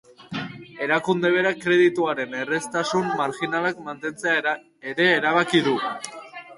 [0.85, 4.59] Erakunde berak kredituaren erraztasun marginalak mantentzea
[4.99, 5.81] ere erabaki du.